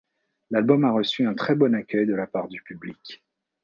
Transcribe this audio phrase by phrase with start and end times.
[0.49, 3.23] L'album a reçu un très bon accueil de la part du public.